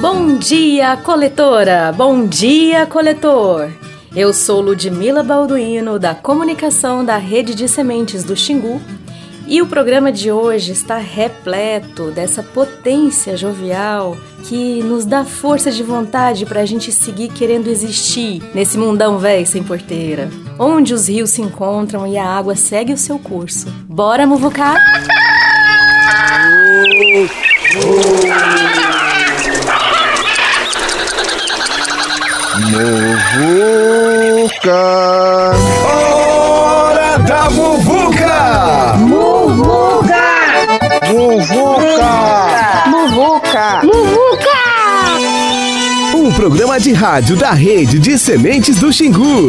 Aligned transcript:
Bom 0.00 0.36
dia, 0.36 0.96
coletora! 0.96 1.90
Bom 1.90 2.24
dia, 2.24 2.86
coletor! 2.86 3.68
Eu 4.14 4.32
sou 4.32 4.60
Ludmila 4.60 5.24
Balduino, 5.24 5.98
da 5.98 6.14
comunicação 6.14 7.04
da 7.04 7.16
Rede 7.16 7.52
de 7.52 7.68
Sementes 7.68 8.22
do 8.22 8.36
Xingu, 8.36 8.80
e 9.44 9.60
o 9.60 9.66
programa 9.66 10.12
de 10.12 10.30
hoje 10.30 10.70
está 10.70 10.98
repleto 10.98 12.12
dessa 12.12 12.44
potência 12.44 13.36
jovial 13.36 14.16
que 14.44 14.84
nos 14.84 15.04
dá 15.04 15.24
força 15.24 15.72
de 15.72 15.82
vontade 15.82 16.46
para 16.46 16.60
a 16.60 16.66
gente 16.66 16.92
seguir 16.92 17.30
querendo 17.32 17.66
existir 17.66 18.40
nesse 18.54 18.78
mundão 18.78 19.18
velho 19.18 19.46
sem 19.48 19.64
porteira, 19.64 20.30
onde 20.60 20.94
os 20.94 21.08
rios 21.08 21.30
se 21.30 21.42
encontram 21.42 22.06
e 22.06 22.16
a 22.16 22.24
água 22.24 22.54
segue 22.54 22.92
o 22.92 22.98
seu 22.98 23.18
curso. 23.18 23.66
Bora, 23.88 24.28
Muvucar? 24.28 24.78
Muvuca! 32.70 34.60
Hora 35.86 37.16
da 37.16 37.48
Muvuca! 37.48 38.94
Muvuca! 38.98 40.24
Muvuca! 41.10 42.12
Muvuca! 42.86 43.80
Muvuca! 43.84 44.58
Um 46.14 46.30
programa 46.34 46.78
de 46.78 46.92
rádio 46.92 47.36
da 47.36 47.52
rede 47.52 47.98
de 47.98 48.18
sementes 48.18 48.76
do 48.76 48.92
Xingu. 48.92 49.48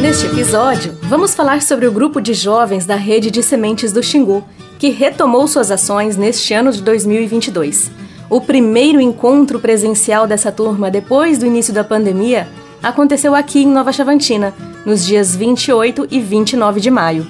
Neste 0.00 0.26
episódio, 0.26 0.96
vamos 1.02 1.34
falar 1.34 1.60
sobre 1.60 1.88
o 1.88 1.92
grupo 1.92 2.20
de 2.20 2.32
jovens 2.32 2.86
da 2.86 2.94
rede 2.94 3.32
de 3.32 3.42
sementes 3.42 3.92
do 3.92 4.00
Xingu, 4.00 4.44
que 4.78 4.90
retomou 4.90 5.48
suas 5.48 5.72
ações 5.72 6.16
neste 6.16 6.54
ano 6.54 6.70
de 6.70 6.80
2022. 6.82 7.90
O 8.30 8.40
primeiro 8.40 9.00
encontro 9.00 9.60
presencial 9.60 10.26
dessa 10.26 10.50
turma 10.50 10.90
depois 10.90 11.38
do 11.38 11.46
início 11.46 11.74
da 11.74 11.84
pandemia 11.84 12.48
aconteceu 12.82 13.34
aqui 13.34 13.62
em 13.62 13.66
Nova 13.66 13.92
Chavantina, 13.92 14.54
nos 14.84 15.04
dias 15.04 15.36
28 15.36 16.08
e 16.10 16.20
29 16.20 16.80
de 16.80 16.90
maio. 16.90 17.26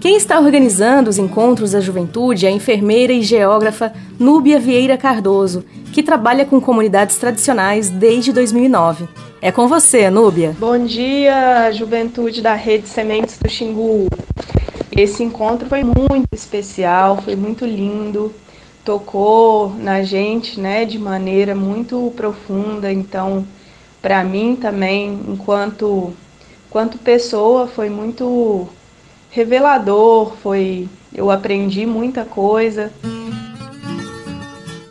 Quem 0.00 0.16
está 0.16 0.38
organizando 0.38 1.10
os 1.10 1.18
encontros 1.18 1.72
da 1.72 1.80
juventude 1.80 2.46
é 2.46 2.48
a 2.48 2.52
enfermeira 2.52 3.12
e 3.12 3.22
geógrafa 3.22 3.92
Núbia 4.18 4.58
Vieira 4.58 4.96
Cardoso, 4.96 5.64
que 5.92 6.02
trabalha 6.02 6.44
com 6.44 6.60
comunidades 6.60 7.16
tradicionais 7.16 7.88
desde 7.88 8.32
2009. 8.32 9.08
É 9.40 9.52
com 9.52 9.68
você, 9.68 10.08
Núbia. 10.08 10.56
Bom 10.58 10.84
dia, 10.84 11.70
juventude 11.72 12.40
da 12.40 12.54
Rede 12.54 12.88
Sementes 12.88 13.38
do 13.38 13.48
Xingu. 13.48 14.08
Esse 14.90 15.22
encontro 15.22 15.68
foi 15.68 15.82
muito 15.82 16.28
especial, 16.32 17.20
foi 17.22 17.34
muito 17.36 17.64
lindo, 17.64 18.32
tocou 18.84 19.74
na 19.78 20.02
gente, 20.02 20.60
né, 20.60 20.84
de 20.84 20.98
maneira 20.98 21.54
muito 21.54 22.12
profunda. 22.16 22.92
Então, 22.92 23.46
para 24.00 24.24
mim 24.24 24.56
também, 24.56 25.20
enquanto 25.28 26.12
enquanto 26.68 26.96
pessoa, 26.96 27.66
foi 27.66 27.90
muito 27.90 28.66
revelador, 29.30 30.34
foi 30.42 30.88
eu 31.14 31.30
aprendi 31.30 31.84
muita 31.84 32.24
coisa. 32.24 32.90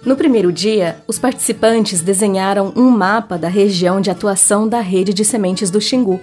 No 0.06 0.16
primeiro 0.16 0.52
dia, 0.52 0.98
os 1.08 1.20
participantes 1.20 2.02
desenharam 2.02 2.72
um 2.76 2.90
mapa 2.90 3.38
da 3.38 3.48
região 3.48 4.00
de 4.00 4.12
atuação 4.12 4.68
da 4.68 4.80
rede 4.80 5.14
de 5.14 5.26
sementes 5.26 5.70
do 5.70 5.82
Xingu, 5.82 6.20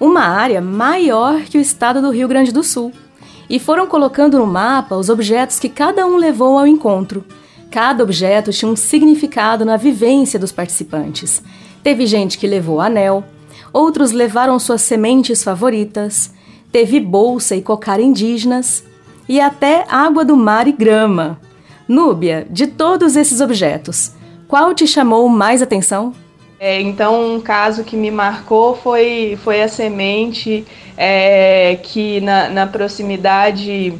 uma 0.00 0.22
área 0.22 0.60
maior 0.60 1.40
que 1.42 1.58
o 1.58 1.60
estado 1.60 2.00
do 2.00 2.10
Rio 2.10 2.28
Grande 2.28 2.52
do 2.52 2.62
Sul, 2.62 2.92
e 3.48 3.58
foram 3.58 3.86
colocando 3.86 4.38
no 4.38 4.46
mapa 4.46 4.96
os 4.96 5.08
objetos 5.08 5.58
que 5.58 5.68
cada 5.68 6.06
um 6.06 6.16
levou 6.16 6.58
ao 6.58 6.66
encontro. 6.66 7.24
Cada 7.70 8.02
objeto 8.02 8.52
tinha 8.52 8.70
um 8.70 8.76
significado 8.76 9.64
na 9.64 9.76
vivência 9.76 10.38
dos 10.38 10.52
participantes. 10.52 11.42
Teve 11.82 12.06
gente 12.06 12.38
que 12.38 12.46
levou 12.46 12.80
anel, 12.80 13.24
outros 13.72 14.12
levaram 14.12 14.58
suas 14.58 14.82
sementes 14.82 15.42
favoritas, 15.42 16.32
teve 16.72 17.00
bolsa 17.00 17.56
e 17.56 17.62
cocar 17.62 18.00
indígenas 18.00 18.84
e 19.28 19.40
até 19.40 19.84
água 19.88 20.24
do 20.24 20.36
mar 20.36 20.66
e 20.66 20.72
grama. 20.72 21.38
Núbia, 21.86 22.46
de 22.50 22.66
todos 22.66 23.16
esses 23.16 23.40
objetos, 23.40 24.12
qual 24.46 24.74
te 24.74 24.86
chamou 24.86 25.28
mais 25.28 25.62
atenção? 25.62 26.12
É, 26.60 26.80
então, 26.80 27.36
um 27.36 27.40
caso 27.40 27.84
que 27.84 27.96
me 27.96 28.10
marcou 28.10 28.74
foi, 28.74 29.38
foi 29.44 29.62
a 29.62 29.68
semente 29.68 30.66
é, 30.96 31.78
que 31.82 32.20
na, 32.20 32.48
na, 32.48 32.66
proximidade 32.66 33.94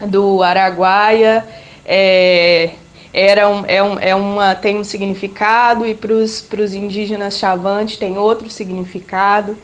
do 0.00 0.42
Araguaia 0.42 1.46
é, 1.86 2.70
era 3.12 3.48
um, 3.48 3.64
é, 3.64 3.80
um, 3.80 3.98
é 4.00 4.14
uma, 4.14 4.56
tem 4.56 4.76
um 4.76 4.82
significado 4.82 5.86
e 5.86 5.94
para 5.94 6.12
os 6.12 6.74
indígenas 6.74 7.38
chavantes 7.38 7.96
tem 7.96 8.18
outro 8.18 8.50
significado. 8.50 9.56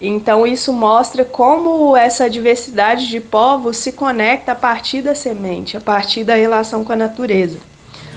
Então, 0.00 0.46
isso 0.46 0.72
mostra 0.72 1.26
como 1.26 1.94
essa 1.94 2.30
diversidade 2.30 3.06
de 3.06 3.20
povos 3.20 3.76
se 3.76 3.92
conecta 3.92 4.52
a 4.52 4.56
partir 4.56 5.02
da 5.02 5.14
semente, 5.14 5.76
a 5.76 5.80
partir 5.80 6.24
da 6.24 6.36
relação 6.36 6.82
com 6.82 6.92
a 6.94 6.96
natureza. 6.96 7.58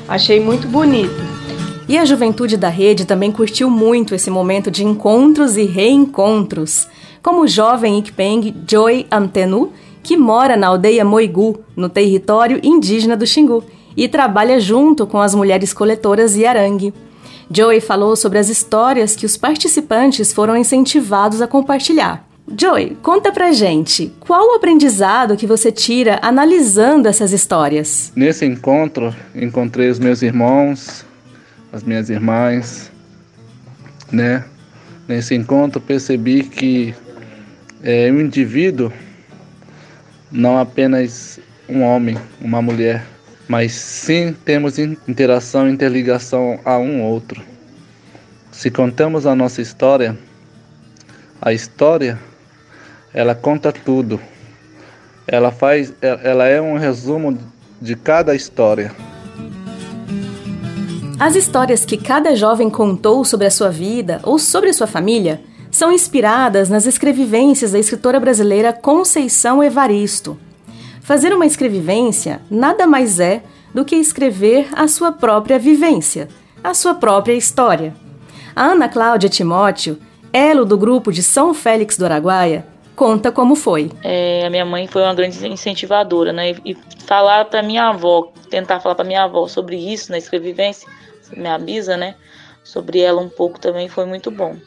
Achei 0.08 0.40
muito 0.40 0.66
bonito. 0.66 1.53
E 1.88 1.98
a 1.98 2.06
juventude 2.06 2.56
da 2.56 2.70
rede 2.70 3.06
também 3.06 3.32
curtiu 3.32 3.70
muito 3.70 4.16
esse 4.16 4.30
momento 4.30 4.72
de 4.72 4.86
encontros 4.86 5.58
e 5.58 5.64
reencontros, 5.64 6.88
como 7.22 7.42
o 7.42 7.48
jovem 7.48 8.00
Ikpeng 8.00 8.56
Joy 8.68 9.06
Antenu, 9.12 9.72
que 10.02 10.18
mora 10.18 10.56
na 10.58 10.68
aldeia 10.68 11.06
Moigu, 11.06 11.60
no 11.76 11.90
território 11.90 12.60
indígena 12.64 13.16
do 13.16 13.26
Xingu, 13.26 13.64
e 13.96 14.08
trabalha 14.08 14.60
junto 14.60 15.06
com 15.06 15.20
as 15.20 15.36
mulheres 15.36 15.74
coletoras 15.74 16.36
Yarangue. 16.36 16.94
Joey 17.50 17.80
falou 17.80 18.16
sobre 18.16 18.40
as 18.40 18.50
histórias 18.50 19.16
que 19.16 19.26
os 19.26 19.38
participantes 19.38 20.34
foram 20.34 20.58
incentivados 20.58 21.42
a 21.42 21.48
compartilhar. 21.48 22.26
Joey, 22.60 22.98
conta 23.02 23.32
pra 23.32 23.54
gente, 23.54 24.12
qual 24.20 24.52
o 24.52 24.56
aprendizado 24.56 25.38
que 25.38 25.48
você 25.48 25.72
tira 25.72 26.20
analisando 26.22 27.08
essas 27.08 27.32
histórias? 27.32 28.12
Nesse 28.16 28.46
encontro, 28.46 29.16
encontrei 29.34 29.90
os 29.90 30.00
meus 30.00 30.22
irmãos, 30.22 31.06
as 31.74 31.84
minhas 31.84 32.08
irmãs, 32.12 32.92
né? 34.12 34.46
Nesse 35.08 35.34
encontro 35.34 35.82
percebi 35.82 36.44
que 36.44 36.94
é 37.82 38.12
um 38.12 38.22
indivíduo, 38.22 38.94
não 40.32 40.60
apenas 40.60 41.40
um 41.68 41.82
homem, 41.82 42.16
uma 42.40 42.62
mulher, 42.62 43.04
mas 43.48 43.74
sim 43.74 44.36
temos 44.46 44.78
interação 44.78 45.68
interligação 45.68 46.60
a 46.64 46.78
um 46.78 47.02
outro. 47.02 47.42
Se 48.52 48.70
contamos 48.70 49.26
a 49.26 49.36
nossa 49.36 49.60
história, 49.60 50.16
a 51.42 51.54
história 51.54 52.20
ela 53.12 53.34
conta 53.34 53.72
tudo. 53.74 54.20
Ela 55.26 55.52
faz 55.52 55.92
ela 56.02 56.46
é 56.48 56.62
um 56.62 56.78
resumo 56.78 57.36
de 57.82 57.96
cada 57.96 58.36
história. 58.36 58.92
As 61.20 61.36
histórias 61.36 61.86
que 61.86 61.96
cada 61.96 62.36
jovem 62.36 62.70
contou 62.70 63.24
sobre 63.24 63.46
a 63.46 63.52
sua 63.52 63.70
vida 63.70 64.20
ou 64.24 64.40
sobre 64.40 64.70
a 64.70 64.74
sua 64.74 64.88
família 64.88 65.42
são 65.72 65.92
inspiradas 65.92 66.70
nas 66.70 66.86
escrevivências 66.86 67.72
da 67.72 67.80
escritora 67.80 68.20
brasileira 68.20 68.74
Conceição 68.74 69.64
Evaristo. 69.64 70.38
Fazer 71.02 71.34
uma 71.34 71.46
escrevivência 71.46 72.42
nada 72.50 72.88
mais 72.88 73.20
é 73.20 73.44
do 73.74 73.86
que 73.86 73.96
escrever 73.96 74.68
a 74.74 74.88
sua 74.88 75.12
própria 75.12 75.60
vivência, 75.60 76.28
a 76.64 76.74
sua 76.74 76.96
própria 76.96 77.34
história. 77.34 77.94
A 78.56 78.66
Ana 78.66 78.90
Cláudia 78.90 79.30
Timóteo, 79.30 80.00
elo 80.32 80.66
do 80.66 80.78
grupo 80.78 81.12
de 81.12 81.22
São 81.24 81.54
Félix 81.54 81.98
do 81.98 82.06
Araguaia, 82.06 82.66
conta 82.96 83.32
como 83.32 83.56
foi. 83.56 83.92
É, 84.04 84.46
a 84.46 84.50
minha 84.50 84.66
mãe 84.66 84.88
foi 84.88 85.02
uma 85.02 85.14
grande 85.14 85.48
incentivadora, 85.48 86.32
né? 86.32 86.56
E, 86.66 86.78
falar 87.06 87.46
para 87.46 87.62
minha 87.62 87.90
avó, 87.90 88.32
tentar 88.50 88.80
falar 88.80 88.96
para 88.96 89.06
minha 89.06 89.24
avó 89.24 89.48
sobre 89.48 89.76
isso 89.76 90.12
na 90.12 90.18
escrevivência, 90.18 90.88
minha 91.36 91.58
bisa, 91.58 91.98
né? 91.98 92.16
Sobre 92.64 93.00
ela 93.00 93.22
um 93.22 93.30
pouco 93.30 93.60
também 93.60 93.88
foi 93.88 94.06
muito 94.06 94.32
bom. 94.32 94.58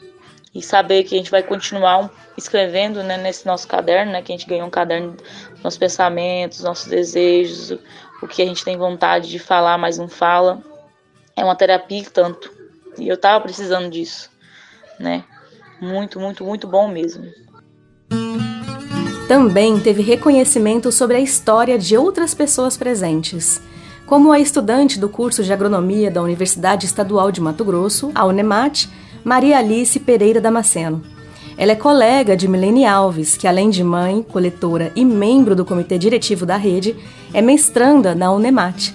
E 0.53 0.61
saber 0.61 1.03
que 1.03 1.15
a 1.15 1.17
gente 1.17 1.31
vai 1.31 1.43
continuar 1.43 2.09
escrevendo 2.37 3.03
né, 3.03 3.17
nesse 3.17 3.45
nosso 3.45 3.67
caderno, 3.67 4.11
né? 4.11 4.21
Que 4.21 4.31
a 4.31 4.37
gente 4.37 4.47
ganhou 4.47 4.67
um 4.67 4.71
caderno 4.71 5.11
dos 5.11 5.63
nossos 5.63 5.77
pensamentos, 5.77 6.63
nossos 6.63 6.87
desejos, 6.87 7.77
o 8.21 8.27
que 8.27 8.41
a 8.41 8.45
gente 8.45 8.63
tem 8.63 8.77
vontade 8.77 9.29
de 9.29 9.39
falar, 9.39 9.77
mas 9.77 9.97
não 9.97 10.07
fala. 10.07 10.61
É 11.35 11.43
uma 11.43 11.55
terapia 11.55 12.05
tanto. 12.11 12.51
E 12.97 13.07
eu 13.07 13.17
tava 13.17 13.43
precisando 13.43 13.89
disso, 13.89 14.31
né? 14.99 15.23
Muito, 15.79 16.19
muito, 16.19 16.43
muito 16.43 16.67
bom 16.67 16.87
mesmo. 16.87 17.25
Também 19.27 19.79
teve 19.79 20.01
reconhecimento 20.01 20.91
sobre 20.91 21.17
a 21.17 21.19
história 21.19 21.77
de 21.77 21.97
outras 21.97 22.33
pessoas 22.33 22.77
presentes, 22.77 23.61
como 24.07 24.31
a 24.31 24.39
estudante 24.39 24.97
do 24.97 25.09
curso 25.09 25.43
de 25.43 25.51
agronomia 25.51 26.09
da 26.09 26.23
Universidade 26.23 26.85
Estadual 26.85 27.29
de 27.29 27.41
Mato 27.41 27.65
Grosso, 27.65 28.09
a 28.15 28.25
Unemat, 28.25 28.87
Maria 29.21 29.57
Alice 29.57 29.99
Pereira 29.99 30.39
Damasceno. 30.39 31.03
Ela 31.57 31.73
é 31.73 31.75
colega 31.75 32.37
de 32.37 32.47
Milene 32.47 32.85
Alves, 32.85 33.35
que 33.35 33.45
além 33.45 33.69
de 33.69 33.83
mãe, 33.83 34.23
coletora 34.23 34.93
e 34.95 35.03
membro 35.03 35.57
do 35.57 35.65
comitê 35.65 35.97
diretivo 35.97 36.45
da 36.45 36.55
rede, 36.55 36.95
é 37.33 37.41
mestranda 37.41 38.15
na 38.15 38.31
Unemat. 38.31 38.93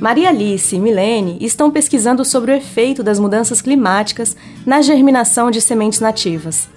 Maria 0.00 0.30
Alice 0.30 0.74
e 0.74 0.80
Milene 0.80 1.36
estão 1.42 1.70
pesquisando 1.70 2.24
sobre 2.24 2.50
o 2.50 2.54
efeito 2.54 3.02
das 3.02 3.18
mudanças 3.18 3.60
climáticas 3.60 4.34
na 4.64 4.80
germinação 4.80 5.50
de 5.50 5.60
sementes 5.60 6.00
nativas. 6.00 6.70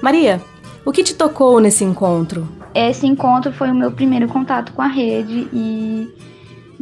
Maria, 0.00 0.40
o 0.84 0.92
que 0.92 1.02
te 1.02 1.14
tocou 1.14 1.58
nesse 1.58 1.82
encontro? 1.82 2.48
Esse 2.72 3.04
encontro 3.04 3.52
foi 3.52 3.68
o 3.68 3.74
meu 3.74 3.90
primeiro 3.90 4.28
contato 4.28 4.72
com 4.72 4.82
a 4.82 4.86
rede 4.86 5.48
e 5.52 6.08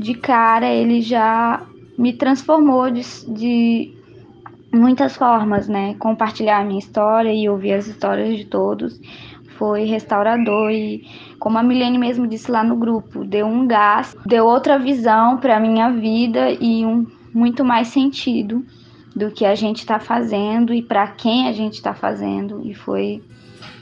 de 0.01 0.15
cara 0.15 0.67
ele 0.67 1.03
já 1.03 1.63
me 1.99 2.15
transformou 2.15 2.91
de, 2.91 3.03
de 3.29 3.95
muitas 4.73 5.15
formas, 5.15 5.69
né? 5.69 5.95
Compartilhar 5.99 6.61
a 6.61 6.65
minha 6.65 6.79
história 6.79 7.31
e 7.33 7.49
ouvir 7.49 7.75
as 7.75 7.87
histórias 7.87 8.37
de 8.39 8.47
todos 8.47 8.99
foi 9.59 9.85
restaurador 9.85 10.71
e, 10.71 11.07
como 11.39 11.59
a 11.59 11.63
Milene 11.63 11.99
mesmo 11.99 12.27
disse 12.27 12.51
lá 12.51 12.65
no 12.65 12.77
grupo, 12.77 13.27
deu 13.27 13.47
um 13.47 13.67
gás, 13.67 14.17
deu 14.25 14.47
outra 14.47 14.79
visão 14.79 15.37
para 15.37 15.61
minha 15.61 15.91
vida 15.91 16.51
e 16.51 16.87
um 16.87 17.07
muito 17.35 17.63
mais 17.63 17.89
sentido 17.89 18.65
do 19.15 19.31
que 19.31 19.45
a 19.45 19.55
gente 19.55 19.81
está 19.81 20.01
fazendo 20.01 20.73
e 20.73 20.81
para 20.81 21.07
quem 21.09 21.47
a 21.47 21.53
gente 21.53 21.75
está 21.75 21.93
fazendo 21.93 22.63
e 22.65 22.73
foi 22.73 23.23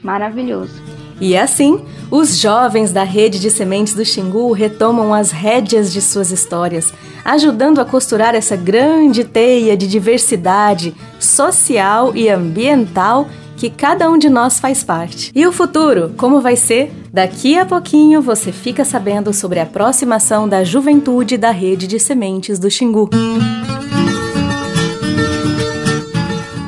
maravilhoso. 0.03 0.81
E 1.21 1.37
assim, 1.37 1.85
os 2.11 2.37
jovens 2.37 2.91
da 2.91 3.03
rede 3.03 3.39
de 3.39 3.51
sementes 3.51 3.93
do 3.93 4.03
Xingu 4.03 4.51
retomam 4.51 5.13
as 5.13 5.31
rédeas 5.31 5.93
de 5.93 6.01
suas 6.01 6.31
histórias, 6.31 6.91
ajudando 7.23 7.79
a 7.79 7.85
costurar 7.85 8.33
essa 8.33 8.55
grande 8.55 9.23
teia 9.23 9.77
de 9.77 9.87
diversidade 9.87 10.95
social 11.19 12.15
e 12.15 12.27
ambiental 12.27 13.27
que 13.55 13.69
cada 13.69 14.09
um 14.09 14.17
de 14.17 14.29
nós 14.29 14.59
faz 14.59 14.83
parte. 14.83 15.31
E 15.35 15.45
o 15.45 15.51
futuro, 15.51 16.13
como 16.17 16.41
vai 16.41 16.55
ser? 16.55 16.91
Daqui 17.13 17.57
a 17.57 17.65
pouquinho 17.65 18.21
você 18.21 18.51
fica 18.51 18.85
sabendo 18.85 19.33
sobre 19.33 19.59
a 19.59 19.63
aproximação 19.63 20.47
da 20.47 20.63
juventude 20.63 21.37
da 21.37 21.51
rede 21.51 21.85
de 21.85 21.99
sementes 21.99 22.57
do 22.57 22.71
Xingu. 22.71 23.09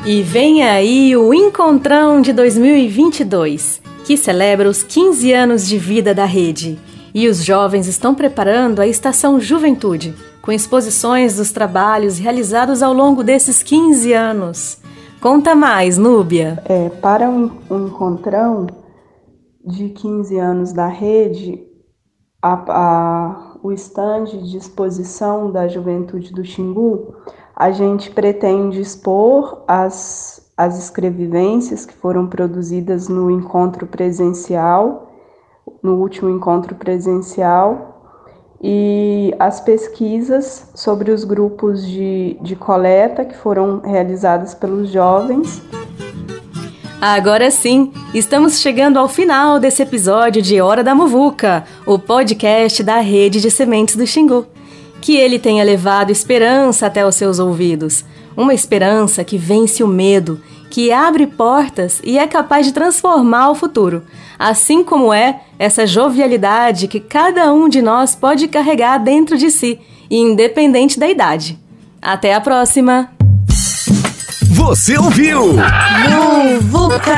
E 0.04 0.22
vem 0.22 0.62
aí 0.62 1.16
o 1.16 1.32
Encontrão 1.32 2.20
de 2.20 2.32
2022 2.32 3.82
que 4.04 4.16
celebra 4.16 4.68
os 4.68 4.82
15 4.82 5.32
anos 5.32 5.66
de 5.66 5.78
vida 5.78 6.14
da 6.14 6.24
rede. 6.24 6.78
E 7.14 7.28
os 7.28 7.44
jovens 7.44 7.86
estão 7.86 8.14
preparando 8.14 8.80
a 8.80 8.86
Estação 8.86 9.38
Juventude, 9.38 10.14
com 10.40 10.50
exposições 10.50 11.36
dos 11.36 11.52
trabalhos 11.52 12.18
realizados 12.18 12.82
ao 12.82 12.92
longo 12.92 13.22
desses 13.22 13.62
15 13.62 14.12
anos. 14.12 14.78
Conta 15.20 15.54
mais, 15.54 15.98
Núbia. 15.98 16.60
É, 16.64 16.88
para 16.88 17.30
o 17.30 17.50
um 17.70 17.86
encontrão 17.86 18.66
de 19.64 19.90
15 19.90 20.36
anos 20.38 20.72
da 20.72 20.88
rede, 20.88 21.62
a, 22.42 22.54
a, 22.54 23.56
o 23.62 23.70
estande 23.70 24.50
de 24.50 24.56
exposição 24.56 25.52
da 25.52 25.68
Juventude 25.68 26.32
do 26.32 26.44
Xingu, 26.44 27.14
a 27.54 27.70
gente 27.70 28.10
pretende 28.10 28.80
expor 28.80 29.64
as 29.68 30.41
as 30.56 30.78
escrevivências 30.78 31.86
que 31.86 31.94
foram 31.94 32.26
produzidas 32.26 33.08
no 33.08 33.30
encontro 33.30 33.86
presencial, 33.86 35.10
no 35.82 35.96
último 35.96 36.28
encontro 36.30 36.74
presencial, 36.74 37.92
e 38.62 39.34
as 39.40 39.60
pesquisas 39.60 40.70
sobre 40.74 41.10
os 41.10 41.24
grupos 41.24 41.84
de, 41.84 42.36
de 42.40 42.54
coleta 42.54 43.24
que 43.24 43.36
foram 43.36 43.80
realizadas 43.80 44.54
pelos 44.54 44.90
jovens. 44.90 45.60
Agora 47.00 47.50
sim, 47.50 47.92
estamos 48.14 48.60
chegando 48.60 48.96
ao 48.96 49.08
final 49.08 49.58
desse 49.58 49.82
episódio 49.82 50.40
de 50.40 50.60
Hora 50.60 50.84
da 50.84 50.94
Muvuca, 50.94 51.64
o 51.84 51.98
podcast 51.98 52.84
da 52.84 53.00
Rede 53.00 53.40
de 53.40 53.50
Sementes 53.50 53.96
do 53.96 54.06
Xingu. 54.06 54.46
Que 55.00 55.16
ele 55.16 55.40
tenha 55.40 55.64
levado 55.64 56.10
esperança 56.10 56.86
até 56.86 57.04
os 57.04 57.16
seus 57.16 57.40
ouvidos 57.40 58.04
uma 58.36 58.54
esperança 58.54 59.24
que 59.24 59.36
vence 59.36 59.82
o 59.82 59.88
medo, 59.88 60.40
que 60.70 60.90
abre 60.90 61.26
portas 61.26 62.00
e 62.02 62.18
é 62.18 62.26
capaz 62.26 62.66
de 62.66 62.72
transformar 62.72 63.50
o 63.50 63.54
futuro, 63.54 64.02
assim 64.38 64.82
como 64.82 65.12
é 65.12 65.40
essa 65.58 65.86
jovialidade 65.86 66.88
que 66.88 66.98
cada 66.98 67.52
um 67.52 67.68
de 67.68 67.82
nós 67.82 68.14
pode 68.14 68.48
carregar 68.48 68.98
dentro 68.98 69.36
de 69.36 69.50
si, 69.50 69.78
independente 70.10 70.98
da 70.98 71.08
idade. 71.08 71.58
Até 72.00 72.34
a 72.34 72.40
próxima! 72.40 73.10
Você 74.50 74.96
ouviu? 74.96 75.54
Muvuca! 76.10 77.16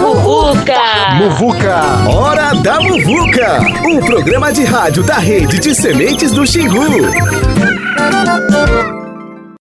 Muvuca! 0.00 1.14
Muvuca! 1.18 1.80
Hora 2.08 2.54
da 2.54 2.80
Muvuca! 2.80 3.60
Um 3.86 4.00
programa 4.00 4.52
de 4.52 4.64
rádio 4.64 5.02
da 5.02 5.18
rede 5.18 5.58
de 5.58 5.74
sementes 5.74 6.32
do 6.32 6.46
Xingu. 6.46 6.86